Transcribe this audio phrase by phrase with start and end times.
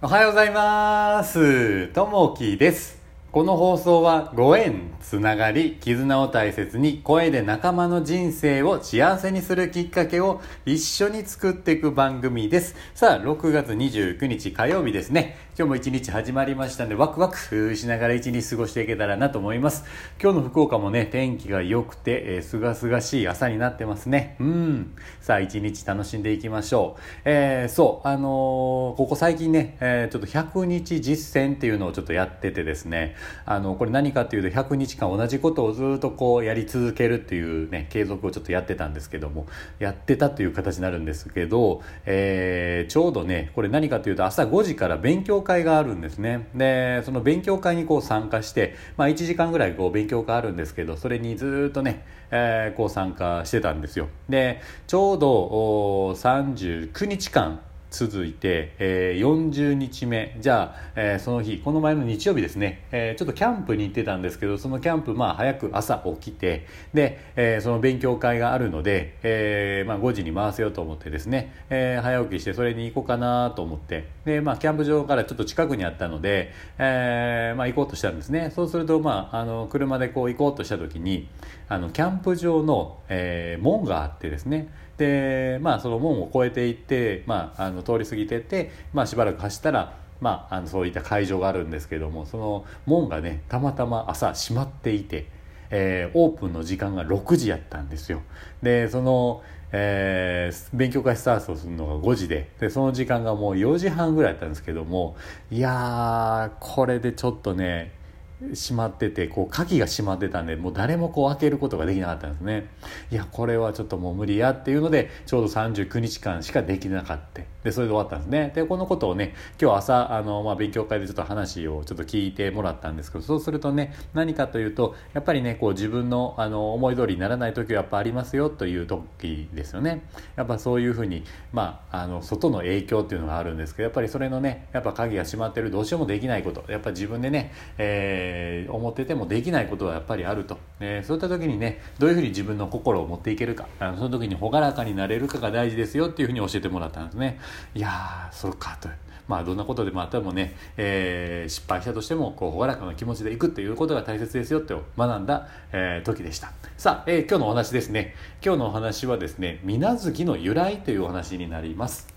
[0.00, 1.88] おはようございます。
[1.88, 3.07] ともきです。
[3.30, 12.74] この放送はご縁、つながり、絆を大切に声で仲間の人生を幸せにするきっかけを一緒に作っていく番組です。
[12.94, 15.36] さあ、6月29日火曜日ですね。
[15.58, 19.84] 今日も一日始まりましたので、ワクワクしながら一日過ごしていけたらなと思います。
[20.22, 24.36] 今日の福岡もね、天気が良くて、えー、すがすがしい朝になってますね。
[24.40, 24.94] うん。
[25.20, 27.00] さあ、一日楽しんでいきましょう。
[27.26, 39.46] えー、そう、あのーここ最近ね、えーちょっと100日実践っていうのをちょっとやっててですね、あの、これ何かっていうと100日間同じことをずっとこうやり続けるっていうね、継続をちょっとやってたんですけども、
[39.78, 46.48] やってたという形になるんですけど、えーちょうどね、これ何かというと朝5時から勉強会があるんですね。
[46.54, 54.08] で、その勉強会にこう参加して、まあ1時間ぐらいこう勉強会あるんですけど、それにずっとね、えーこう参加してたんですよ。
[54.28, 60.36] で、ちょうど39日間、続いて、えー40日目。
[60.40, 74.06] じゃあ、えーその日この前の日曜日ですね、えーちょっとキャンプに行ってたんですけどそのキャンプまあ早く朝起きてで、えーその勉強会があるので、えーまあ、5時に回せようと思ってですね、えー早起きしてそれに行こうかなと思って。
[74.24, 78.52] で、まあ、キャンプ場からちょっと近くにあったので、えーまあ、行こうとしたんですね。
[78.54, 81.28] そうすると、まあ、あの車でこう行こうとした時に
[81.68, 84.68] あのキャンプ場の、えー門があってですね。
[84.98, 95.26] でまあその門を越えていって、まあ、あのの通り過ぎてって、まあ、しばらく走ったら、まあ、あのそういった会場があるんですけどもその門がねたまたま朝閉まっていて、
[95.70, 98.22] えーオープンの時間が6時やったんですよ。
[98.62, 105.16] でその、えー勉強会スタートするのが5時ででその時間がもう4時半ぐらいやったんですけども
[105.50, 107.92] いやーこれでちょっとね
[108.40, 112.68] 閉まっててこう鍵が閉まってたんでもう誰もこう開けることができなかったんですね。
[113.10, 117.42] いやこれはちょっともう無理やっていうのでちょうど39日間しかできなかった。
[117.64, 118.52] でそれで終わったんですね。
[118.54, 130.02] でこのことをね今日朝あの、まあ、勉強会でちょっと話をちょっと聞いてもらったんですけどそうするとね何かというとやっぱりねこう自分のあの思い通りにならない時はやっぱありますよという時ですよね。
[130.36, 138.27] やっぱそういうふうにまああの外の影響っていうのがあるんですけどやっぱりそれのねやっぱ鍵が閉まってるどうしようもできないことやっぱ自分でね、えー
[138.70, 143.66] 思っててもできないことはやっぱりあると、えそういった時にねどういうふうに自分の心を持っていけるか。
[143.78, 147.38] あのその時に朗らかになれるかが大事ですよっていうふうに教えてもらったんですね。
[147.74, 148.88] いやーそうかと。
[149.28, 156.52] まあどんなことでもあってもね、えー失敗したとしてもこう朗らかな気持ちでいくっていうことが大切ですよって学んだ、えー時でした。
[156.76, 158.14] さあ、え今日のお話ですね。
[158.44, 162.08] 今日のお話はですね水無月の由来というお話になります。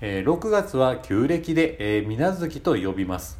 [0.00, 3.38] え6月は旧暦で、え、水無月と呼びます。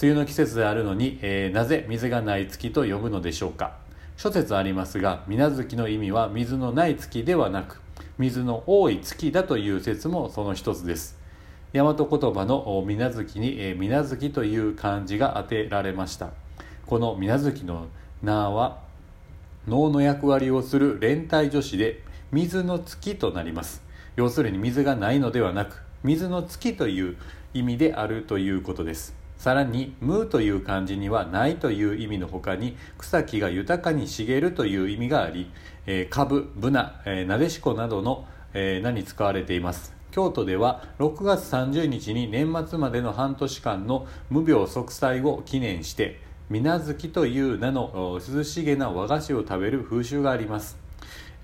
[0.00, 3.76] 梅雨の季節であるのに、えーなぜ水がない月と呼ぶのでしょうか？
[4.16, 7.80] 諸説ありますが水月の意味は水のない月ではなく
[8.18, 11.18] 水の多い月だという説もその一つです。
[11.72, 16.30] 大和言葉の水月に、えー水月という漢字が当てられました。
[16.86, 17.86] この水月の
[18.22, 18.80] 名は
[19.68, 22.02] 脳の役割をする連帯助詞で
[22.32, 23.82] 水の月となります。
[24.16, 27.16] 要するに水がないのではなく水の月という
[27.54, 29.19] 意味であるということです。
[29.40, 35.50] さらに「無」という漢字には「ない」という意味のほかに草木が豊かに茂るという意味があり、
[35.86, 39.94] えー、株ブナ、えーなでしこなどの、えー名に使われています。
[40.10, 50.76] 京都では6月30日に年末までの半年間の無病息災を記念して水無月という名の涼しげな和菓子を食べる風習があります、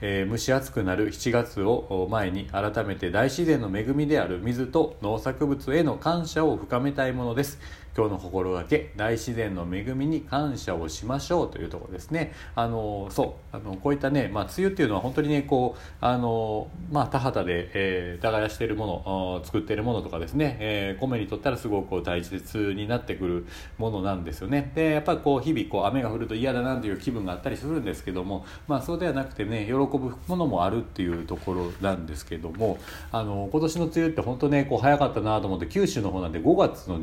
[0.03, 7.86] えー蒸し暑くなる7月を前に改めて大自然の恵みである水と農作物への感謝を深めたいものです。
[7.97, 12.35] 今日の心がけ大自然の恵みに感謝をしましょうというところですね。
[12.55, 23.47] あのそうあのこういったね、まあ、梅雨っていうのは本当にねこうあの、まあ、田畑で、えー耕しているもの作っているものとかですね、えー米にとったらすごく大切になってくる
[23.79, 24.73] ものなんですよね。
[24.75, 32.79] でやっぱりこう日々こう雨が降ると嫌だなという気分があったりするんですけども、まあ、そうではなくてね喜ぶものもあるっていうところなんですけども
[33.13, 37.01] あの今年の梅雨って本当ねこう早かったなと思って九州の方なんで5月の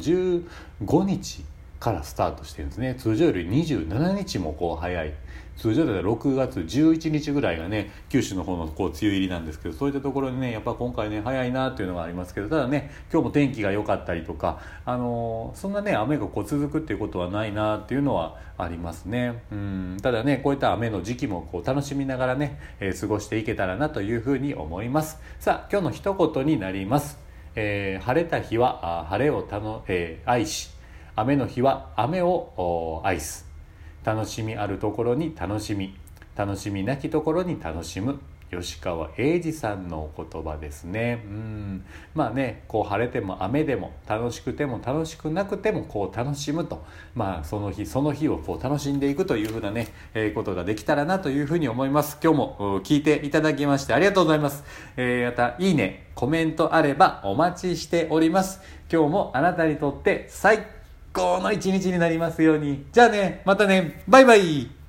[0.85, 1.43] 5日
[1.79, 2.95] からスタートしてるんですね。
[2.95, 5.13] 通常より27日もこう早い。
[5.57, 19.43] 通常では6月11日ぐらいがね九州の方のこう梅雨入りなんですけどそういったところにねやっぱ今回ね早いなっていうのがありますけどただね今日も天気が良かったりとかあのそんなね雨がこう続くっていうことはないなっていうのはありますね。
[19.51, 19.97] うん。
[20.01, 25.19] ただねこういった雨の時期もこう楽しみながらね、えー過ごしていけたらなというふうに思います。
[25.39, 27.19] さあ今日の一言になります、
[27.55, 30.69] えー晴れた日は晴れをたの、えー愛し
[31.15, 33.45] 雨の日は雨を愛す。
[34.03, 35.95] 楽しみあるところに楽しみ
[36.35, 38.19] 楽しみなきところに楽しむ。
[38.59, 41.23] 吉川英治さんのお言葉ですね。
[41.25, 41.85] うん。
[42.13, 46.83] まあねこう晴れても雨でも楽しくても楽しくなくてもこう楽しむと。
[47.15, 52.17] まあその日その日をこう楽しんでいくというふうなね、えー、ことができたらなというふうに思います。
[52.23, 54.63] 今日も聞いていただきましてありがとうございます、
[54.97, 58.61] えー、またいいねコメントあればお待ちしております。
[58.91, 60.59] 今日もあなたにとって最
[61.13, 62.85] 高の一日になりますように。
[62.91, 64.82] じゃあねまたねバイバイ。